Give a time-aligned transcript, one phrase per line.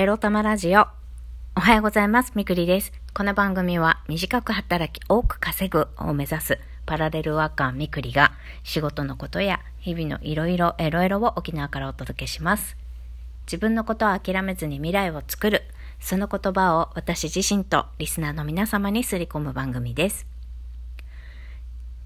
[0.00, 0.86] エロ玉ラジオ。
[1.54, 2.32] おはようございます。
[2.34, 2.90] みくりです。
[3.12, 8.32] この番組は短く働き多く稼ぐを目指すパラレルワーカーみくりが
[8.62, 12.78] 仕事のことや日々のいろいろエロエロを沖縄からお届けします。
[13.42, 15.64] 自分のことを諦めずに未来を作る。
[16.00, 20.29] その言葉を私自身とリスナーの皆様にすり込む番組です。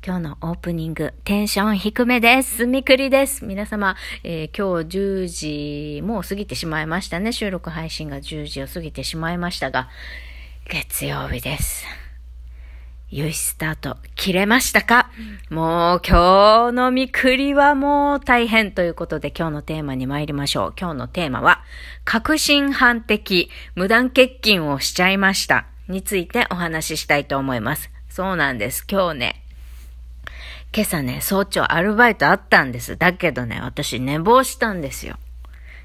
[0.06, 2.66] 今日のオープニング、テンション低めです。
[2.66, 3.42] みくりです。
[3.46, 7.32] 皆様、えー今日10時もう過ぎてしまいましたね。
[7.32, 9.88] 収録配信が10時を過ぎてしまいましたが、
[10.68, 11.86] 月曜日です。
[13.10, 15.08] 良いスタート、切れましたか？
[15.48, 20.74] もう今日のみくりはもう大変ということで今日のテーマに参りましょう。
[20.78, 21.62] 今日のテーマは、
[22.04, 27.90] 確信犯的無断欠勤をしちゃいましたについてお話ししたいと思います。
[28.10, 28.84] そうなんです。
[28.86, 29.43] 今日ね、
[30.76, 32.96] 今朝ね、早朝アルバイトあったんです。
[32.96, 35.20] だけどね、私寝坊したんですよ。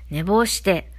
[0.09, 0.91] 寝坊して、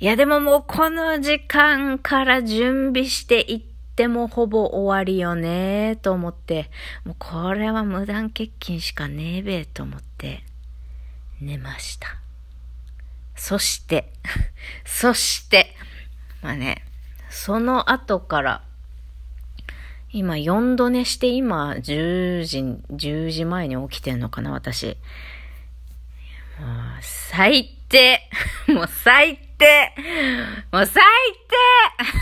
[0.00, 6.70] いやでももうこの時間から準備していってもほぼ終わりよねと思って、
[7.04, 10.42] もうこれは無断欠勤しかねえべえと思って、
[11.38, 12.16] 寝ました。
[13.34, 14.14] そして、
[14.86, 15.76] そして、
[16.40, 16.86] まあね、
[17.28, 18.62] その後から、
[20.12, 22.58] 今4度寝して今10時、
[22.92, 24.96] 10時前に起きてんのかな、私。
[26.58, 28.20] もう最低
[28.68, 29.92] もう最低
[30.72, 31.02] もう最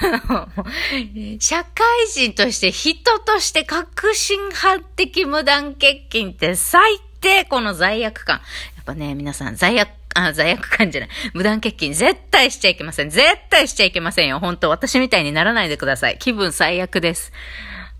[0.00, 8.40] 低 社会人として人として革新犯的無断欠勤って最低この罪悪感。
[8.77, 11.10] やっぱね、皆さん罪悪あ、罪悪感じゃない。
[11.32, 13.10] 無断欠勤絶対しちゃいけません。
[13.10, 14.38] 絶対しちゃいけませんよ。
[14.38, 16.18] 本当私みたいにならないでください。
[16.18, 17.32] 気分最悪です。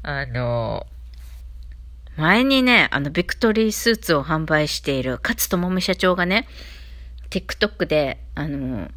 [0.07, 0.87] あの、
[2.19, 6.47] 前にね、あの、ビクトリースーツを販売している勝智美社長がね、
[7.31, 8.91] TikTok で、あの、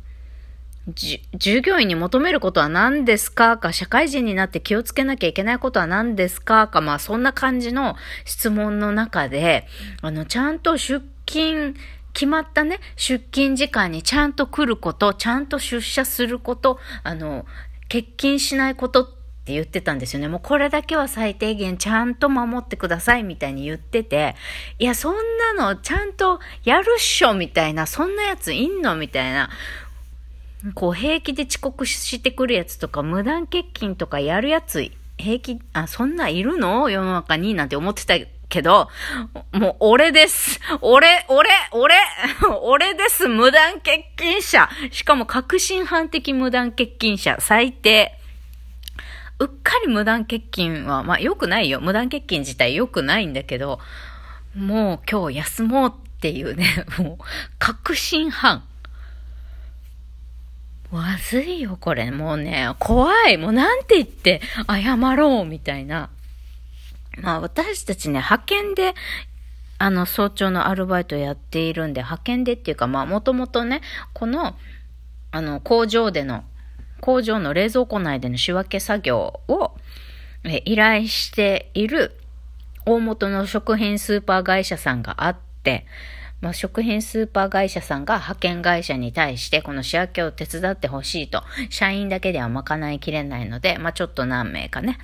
[1.33, 9.65] 従業員に求めることは何ですかか、社会人になって気をつけなきゃいけないことは何ですかか、まあそんな感じの質問の中で、
[10.02, 11.73] あの、ちゃんと出勤、
[12.11, 17.45] 決まったね、出勤時間にちゃんと来ること、ちゃんと出社すること、あの、
[17.83, 19.17] 欠勤しないことっ
[19.47, 20.27] って言ってたんですよね。
[20.27, 24.35] もうこれだけは最低限ちゃんと守ってくださいみたいに言ってて、
[24.77, 25.15] いや、そん
[25.55, 29.49] なのちゃんとやるっしょみたいな、そんなやついんのみたいな。
[30.73, 36.89] こう平気で遅刻してくるやつとか、無断欠勤とかやるやつ、平気、あ、そんないるの？
[36.89, 38.15] 世の中になんて思ってた
[38.49, 38.89] けど、
[39.53, 40.59] もう俺です。
[40.81, 41.95] 俺、俺、俺、
[42.63, 43.30] 俺です。
[43.30, 44.67] 無断欠勤者。
[44.91, 47.37] しかも確信犯的無断欠勤者。
[47.39, 48.17] 最低。
[49.39, 51.80] うっかり無断欠勤は、まあ良くないよ。
[51.80, 53.80] 無断欠勤自体良くないんだけど、
[54.55, 57.23] もう今日休もうっていうね、 もう、
[57.59, 58.64] 確信犯。
[60.92, 62.11] まずいよ、これ。
[62.11, 63.37] もうね、怖い。
[63.37, 66.09] もうなんて言って謝ろう、みたいな。
[67.21, 68.95] まあ私たちね、派遣で、
[69.80, 73.81] あの、早朝のアルバイトやっているんで、派遣でっていうか、まあもともとね、
[74.14, 74.55] この、
[75.31, 76.43] あの、工場での、
[77.02, 79.73] 工場の冷蔵庫内での仕分け作業を、
[80.65, 82.17] 依頼している
[82.85, 85.86] 大元の食品スーパー会社さんがあって、
[86.39, 94.99] まあ、食品スーパー会社さんが派遣会社に対してこの仕分けを手伝ってほしいと、社員だけでは賄いきれないので、まあ、ちょっと何名かね、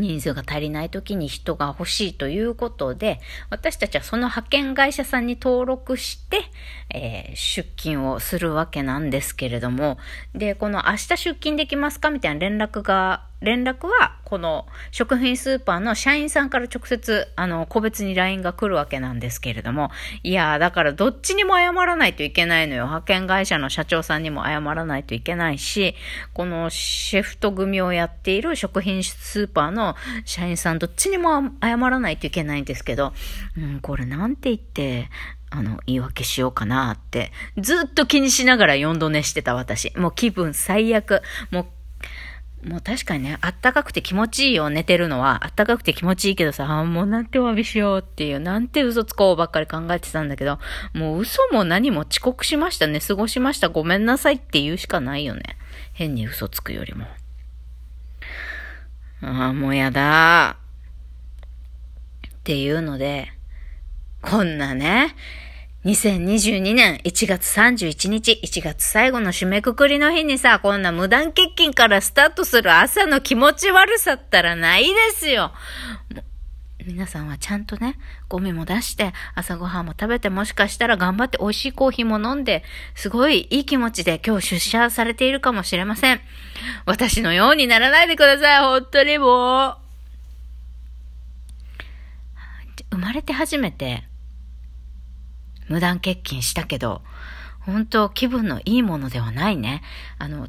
[0.00, 3.20] 人数が足りない時に人が欲しいということで、
[3.50, 6.42] 私たちはその派遣会社さんに登録して、
[6.90, 9.98] えー出勤をするわけなんですけれども、
[10.34, 19.90] で、この明日出勤できますかみたいな連絡が、連絡は、この食品スーパーの社員さんから直接、あの、個別に LINE が来るわけなんですけれども、
[20.22, 22.84] いやー、だからどっちにも謝らないといけないのよ。
[22.84, 25.94] 派遣会社の社長さんにも謝らないといけないし、
[26.32, 33.12] このシェフト組をやっている食品スーパーの社員さんどっちにも謝らないといけないんですけど、
[33.56, 35.10] うん、これなんて言って、
[35.50, 39.96] あの、言い訳しようかなって、ずっと気にしながら4度寝してた私。
[39.96, 41.22] もう気分最悪。
[41.50, 41.66] もう
[42.64, 45.44] もう確かにね、あったかくて気持ちいいよ、寝てるのは。
[45.44, 50.58] あったかくて気持ちいいけどさ、あもうなんてお詫びしようっていう、なんて嘘つこうばっかり考えてたんだけど、
[50.92, 55.42] もう嘘も何も遅刻しましたね、過ごしました、ごめんなさいって言うしかないよね。
[55.92, 57.06] 変に嘘つくよりも。
[59.22, 60.56] ああ、もうやだ
[62.26, 63.28] っていうので、
[64.22, 65.14] こんなね、
[65.86, 75.52] 2022年1月31日、1月最後の締めくくりの日にさ、こんな無断欠勤からスタートする朝の気持ち悪さったらないですよ。
[76.84, 82.64] 皆さんはちゃんとね、ゴミも出して、朝ごはんも食べて、もしかしたら頑張って美味しいコーヒーも飲んで、
[82.96, 86.20] すごいいい気持ちで今日出社されているかもしれません。
[86.84, 89.76] 私のようにならないでください、本当にもう。
[92.90, 94.02] 生まれて初めて、
[95.68, 97.02] 無断欠勤したけど、
[97.60, 99.82] 本当気分のいいものではないね。
[100.18, 100.48] あの、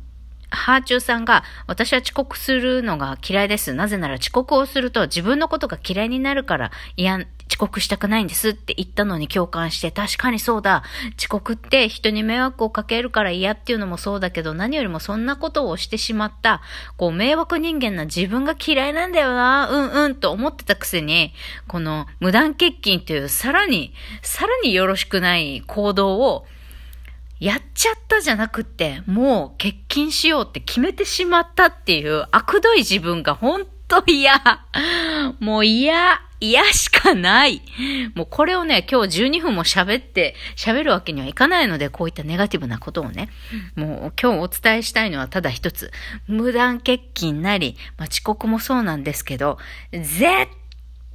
[0.50, 3.74] ハーチューさんが、私は遅刻するのが嫌いです。
[3.74, 10.84] なぜなら遅刻をすると自分のことが嫌いになるから、いや、遅刻したくないんですって言ったのに共感して、確かにそうだ。
[11.18, 16.62] 遅刻って人に迷惑をかけるから嫌っていうのもそうだけど、何よりもそんなことをしてしまった、
[16.98, 21.34] こう、迷惑人間な自分が嫌いなんだよな、うんうんと思ってたくせに、
[21.68, 26.46] この無断欠勤というさらに、さらによろしくない行動を、
[27.40, 34.42] やっちゃったじゃなくて、もう欠勤しようって決めてしまったっていう悪どい自分が本当嫌。
[35.40, 36.22] もう嫌。
[36.40, 37.62] 嫌しかない。
[38.14, 43.30] もうこれをね、今日12分も喋って、喋るわけにはいかないので、こういったネガティブなことをね、
[43.76, 45.92] もう今日お伝えしたいのはただ一つ。
[46.28, 49.58] 無断欠勤なり、まあ、遅刻もそうなんですけど、
[49.92, 50.48] 絶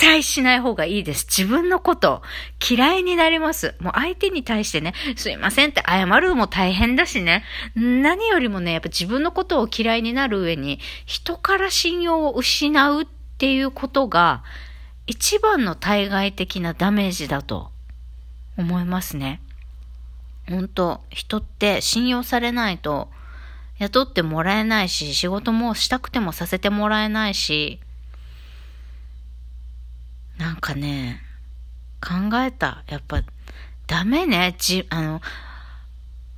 [0.03, 1.27] 対しない方がいいです。
[1.27, 2.23] 自分のこと
[2.69, 3.77] 嫌いになります。
[3.79, 7.45] もう相手に対してね、すいませんって謝るのも大変だしね。
[7.77, 13.07] 何よりもね、やっぱ自分のことを嫌いになる上に、人から信用を失うっ
[13.39, 14.43] ていうことが、
[15.07, 17.71] 一番の対外的なダメージだと
[18.59, 19.41] 思いますね。
[20.49, 23.09] 本当人って信用されないと
[23.79, 27.79] 雇ってもらえないし、仕事もしたくてもさせてもらえないし、
[30.39, 31.21] なんかね、
[32.01, 32.85] 考えた。
[32.89, 33.23] やっぱ、
[33.87, 34.55] ダメね。
[34.59, 35.21] じ、あの、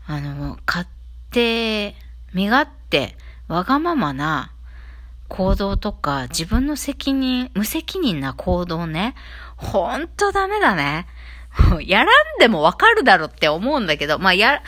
[0.06, 0.86] あの、勝
[1.30, 1.94] 手、
[2.32, 3.16] 身勝手、
[3.48, 4.52] わがままな
[5.28, 9.14] 行動とか、自分の責任、無責任な行動ね。
[9.56, 11.06] ほんとダメだね。
[11.86, 14.62] やらんでもわかるだろって思うんだけど、まあ、や、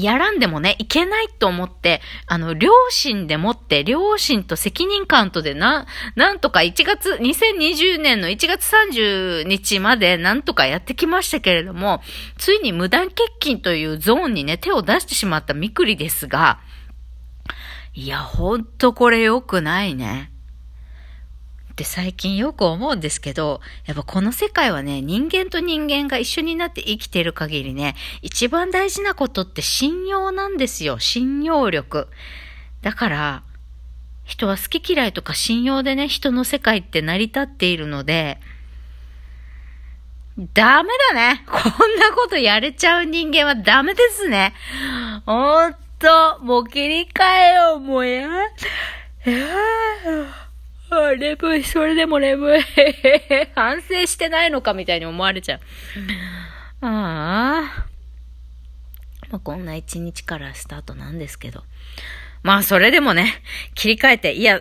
[0.00, 5.86] やらんでもね、いけないと思って、あの、両親でもって、両親と責任感とでな、
[6.16, 12.02] なんとか1月、2020年の1月30日までなんとかやってきましたけれども、
[12.38, 16.60] ついに無断欠勤というゾーンにね、手を出してしまったみくりですが、
[17.94, 20.31] いや、ほんとこれ良くないね。
[21.72, 30.98] って最近よく思うんですけど、やっぱこの世界はね、人間と人間が一緒になって生きてる限りね、一番大事なことって信用なんですよ。
[30.98, 32.08] 信用力。
[32.82, 33.42] だから、
[34.24, 38.38] 人は好き嫌いとか信用でね、人の世界って成り立っているので、
[40.54, 41.44] ダメだね。
[41.46, 44.54] こんなことやれちゃう人間はダメですね。
[45.26, 48.28] ほんと、もう切り替えよう、もうや。
[49.24, 50.41] や
[51.12, 52.62] あ、眠い、それでも眠い。
[53.54, 55.60] 反省してないのかみたいに思われちゃう。
[56.86, 57.86] ああ。
[59.30, 61.64] まあ、こんな一日からスタートなんですけど。
[62.42, 63.42] まあ、それでもね、
[63.74, 64.60] 切り替えて、いや、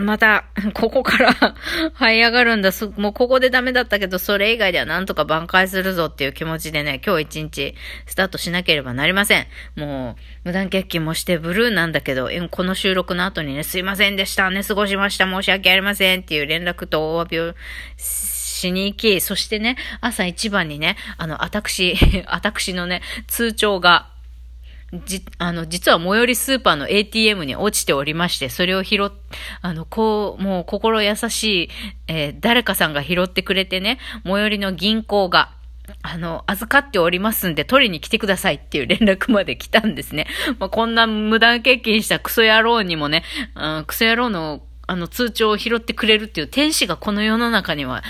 [0.00, 1.32] また、ここから
[1.98, 2.70] 這い上がるんだ。
[2.96, 7.74] もうここでダメだったけど、それ以外ではなんとか挽回するぞっていう気持ちでね、今日一日
[8.06, 9.46] スタートしなければなりません。
[9.76, 14.50] もう、無断欠勤もしてブルーなんだけど、この収録の後にね、すいませんでした。
[14.50, 15.24] 寝過ごしました。
[15.24, 17.54] 申し訳ありませんっていう連絡とお詫びを
[17.96, 21.96] しに行き、そしてね、朝一番にね、あの、私、
[22.26, 24.08] 私のね、通帳が、
[24.92, 29.10] じ、あの、実は最寄りスーパーの ATM に落ちておりまして、それを拾っ、
[29.60, 31.68] あの、こう、もう心優しい、
[32.06, 35.50] えー、誰かさんが拾ってくれてね、最寄りの銀行が、
[36.02, 40.26] あの、預かっておりますんで取りに来てくださいっていう連絡まで来たんですね。
[40.58, 43.24] まあ、こんな無断欠勤したクソ野郎にもね、
[43.86, 48.02] クソ野郎のあの通帳を拾ってくれるっていう天使がこの世の中には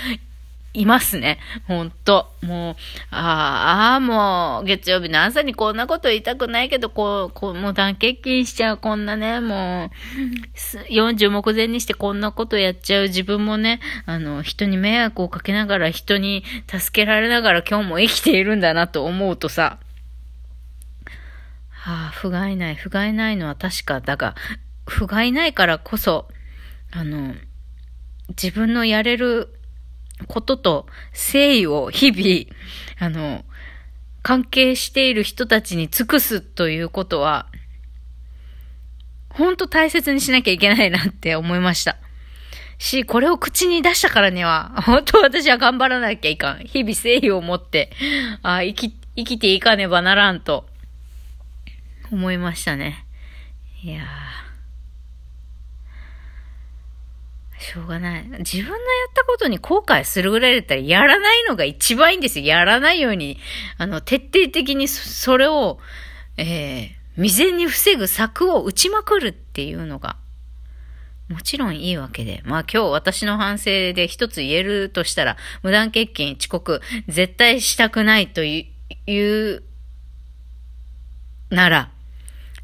[0.73, 1.39] いますね。
[1.67, 2.31] ほんと。
[2.41, 2.75] もう、
[3.11, 13.03] ああ、もう、月曜日の朝にこんなこと言いたくないけど、こう、こうもう断欠勤しちゃう、こんなね、もう、40目前にしてこんなことやっちゃう。
[13.03, 19.79] 自分もね、あの、人に迷惑をかけながら、人に助けられながら今日も生きているんだなと思うとさ、
[21.71, 24.01] はあ、不甲斐ない、不甲斐ないのは確か。
[24.01, 24.35] だが、
[24.85, 26.27] 不甲斐ないからこそ、
[26.91, 27.33] あの、
[28.29, 29.58] 自分のやれる
[30.27, 32.55] ことと誠意を日々、
[32.99, 33.45] あの、
[34.21, 37.47] 関係している人たちに尽くすということは、
[39.29, 41.97] 本当大切にしなきゃいけないなって思いました。
[42.77, 46.59] し、これを口に出したからには、本当私は頑張らなきゃいかん。
[46.59, 47.91] 日々誠意を持って、
[48.41, 50.67] あ生き、生きていかねばならんと、
[52.11, 53.05] 思いましたね。
[53.83, 54.48] いやー。
[57.59, 58.23] しょうがない。
[58.23, 62.45] 自分のやったことに後悔するぐらいだったら、やらないのが一番いいんですよ。
[62.45, 63.37] やらないように、
[63.77, 65.79] あの、徹底的にそれを、
[66.37, 70.15] えー、未然に防ぐ策を打ちまくるっていうのが、
[71.27, 72.41] もちろんいいわけで。
[72.45, 78.71] まあ今日私の反省で一つ言えるとしたら、無断欠勤、遅刻、絶対したくないとい
[79.07, 79.63] う、
[81.49, 81.91] なら、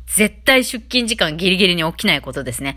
[0.07, 2.75] 絶対出勤時間ギリギリに起きないことですね。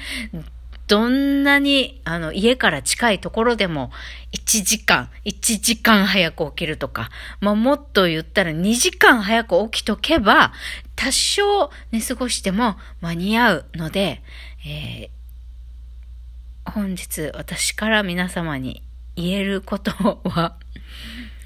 [0.89, 3.93] どんなに、あの、家から近いところでも、
[4.33, 10.53] 1時間、1時間早く起きるとか、まあ、もっと言ったら2時間早く起きとけば、
[10.97, 14.23] 多少寝過ごしても間に合うので、
[14.67, 18.83] えー、本日私から皆様に
[19.15, 20.57] 言えることは、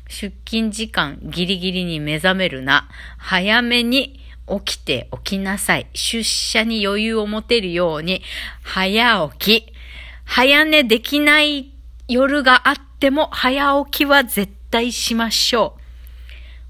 [0.07, 2.89] 出勤時間ギリギリに目覚めるな。
[3.19, 4.21] 早めに
[4.61, 5.87] 起きて起きなさい。
[5.95, 8.23] 出社に余裕を持てるように、
[8.63, 9.73] 早起き。
[10.25, 11.73] 早寝できない
[12.09, 15.79] 夜があっても、早起きは絶対しましょ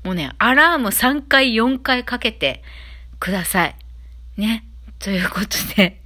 [0.04, 0.06] う。
[0.08, 2.62] もうね、アラーム3回、4回かけて
[3.20, 3.76] ください。
[4.36, 4.64] ね。
[4.98, 6.00] ということで、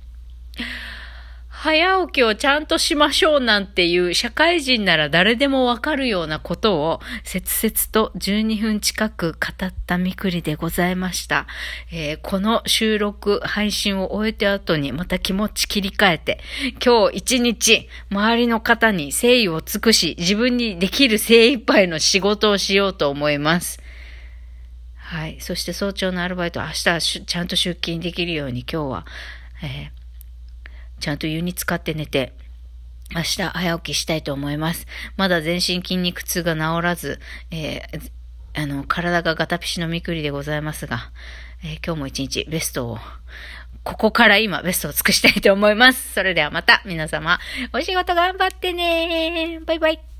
[1.66, 11.48] 早起きをちゃんとしましょうなんていう社会人なら誰でもわかるようなことを切々と12分近く語ったみくりでございました。
[11.90, 16.38] えー、この収録配信を終えた後にまた気持ち切り替えて
[16.84, 23.80] 今日一日周りの方に誠意を尽くし自分にできる精一杯の仕事をしようと思います。
[24.94, 25.40] はい。
[25.40, 29.06] そして早朝のアルバイト明日ちゃんと出勤できるように今日は、
[29.64, 29.95] えー
[31.00, 32.32] ちゃんと湯に浸かって寝て、
[33.14, 34.86] 明日早起きしたいと思います。
[35.16, 38.10] まだ全身筋肉痛が治らず、えー、
[38.54, 41.10] あの、体がガタピシのみくりでございますが、
[41.62, 42.98] えー、今日も一日ベストを、
[43.84, 46.12] ここから今ベストを尽くしたいと思います。
[46.14, 47.38] それではまた皆様、
[47.72, 50.15] お仕事頑張ってねバイバイ。